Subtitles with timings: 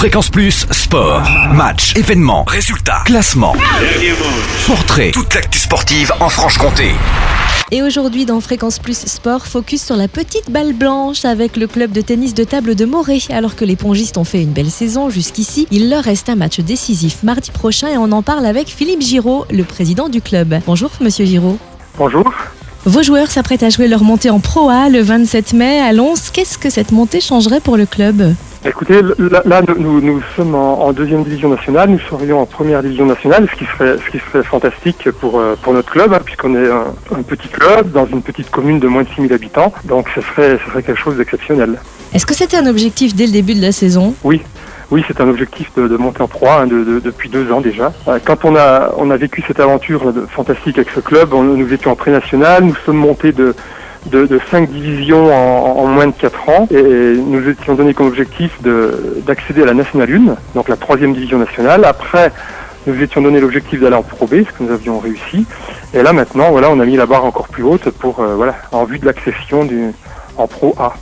[0.00, 1.20] Fréquence Plus, sport,
[1.52, 3.54] match, événements, résultats, classement,
[4.66, 6.92] portrait, toute l'actu sportive en Franche-Comté.
[7.70, 11.92] Et aujourd'hui, dans Fréquence Plus Sport, focus sur la petite balle blanche avec le club
[11.92, 13.20] de tennis de table de Morée.
[13.28, 16.60] Alors que les pongistes ont fait une belle saison jusqu'ici, il leur reste un match
[16.60, 20.60] décisif mardi prochain et on en parle avec Philippe Giraud, le président du club.
[20.64, 21.58] Bonjour, monsieur Giraud.
[21.98, 22.32] Bonjour.
[22.86, 26.14] Vos joueurs s'apprêtent à jouer leur montée en Pro A le 27 mai à Lons.
[26.32, 28.34] Qu'est-ce que cette montée changerait pour le club?
[28.64, 32.82] Écoutez, là, là, nous, nous sommes en, en deuxième division nationale, nous serions en première
[32.82, 36.20] division nationale, ce qui serait, ce qui serait fantastique pour, euh, pour notre club, hein,
[36.24, 39.72] puisqu'on est un, un petit club dans une petite commune de moins de 6000 habitants,
[39.84, 41.78] donc ce serait, ce serait quelque chose d'exceptionnel.
[42.12, 44.14] Est-ce que c'était un objectif dès le début de la saison?
[44.24, 44.42] Oui,
[44.90, 47.60] oui, c'est un objectif de, de monter en proie hein, de, de- depuis deux ans
[47.60, 47.92] déjà.
[48.08, 51.72] Euh, Quand on a, on a vécu cette aventure fantastique avec ce club, on- nous
[51.72, 53.54] étions en pré-national, nous sommes montés de,
[54.06, 56.82] de, de cinq divisions en, en moins de quatre ans et
[57.16, 61.38] nous étions donnés comme objectif de- d'accéder à la Nationale 1, donc la troisième division
[61.38, 61.84] nationale.
[61.84, 62.32] Après,
[62.86, 65.44] nous étions donné l'objectif d'aller en Pro B, ce que nous avions réussi.
[65.92, 68.54] Et là maintenant, voilà, on a mis la barre encore plus haute pour, euh, voilà,
[68.72, 69.68] en vue de l'accession
[70.38, 70.94] en Pro A.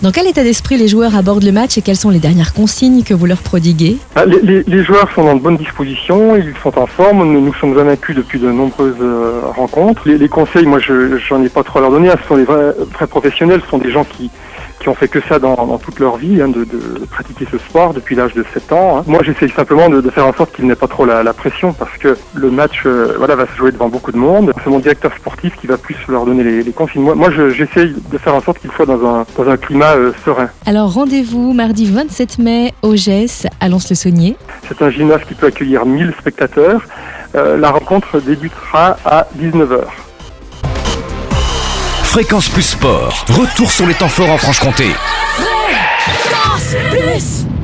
[0.00, 3.02] Dans quel état d'esprit les joueurs abordent le match et quelles sont les dernières consignes
[3.02, 6.86] que vous leur prodiguez Ah, Les, joueurs sont dans de bonnes dispositions, ils sont en
[6.86, 10.08] forme, nous, nous sommes invaincus depuis de nombreuses euh, rencontres.
[10.08, 12.44] Les, conseils, moi je j'en ai pas trop à leur donner, hein, ce sont des
[12.44, 14.30] vrais, vrais professionnels, ce sont des gens qui,
[14.80, 17.58] qui ont fait que ça dans, dans toute leur vie, hein, de, de pratiquer ce
[17.58, 18.98] sport depuis l'âge de 7 ans.
[18.98, 19.04] hein.
[19.06, 21.72] Moi j'essaye simplement de, de faire en sorte qu'ils n'aient pas trop la, la pression
[21.72, 24.52] parce que le match euh, voilà, va se jouer devant beaucoup de monde.
[24.62, 27.02] C'est mon directeur sportif qui va plus leur donner les, les consignes.
[27.02, 29.96] Moi, moi je- j'essaye de faire en sorte qu'ils soient dans un, dans un climat
[29.96, 30.48] euh, serein.
[30.66, 34.36] Alors rendez-vous mardi 27 mai au GES à Lons-le-Saunier.
[34.68, 36.82] C'est un gymnase qui peut accueillir 1000 spectateurs.
[37.34, 39.80] Euh, la rencontre débutera à 19h.
[42.08, 44.86] Fréquence Plus Sport, retour sur les temps forts en Franche-Comté.
[45.36, 47.57] Fréquence Plus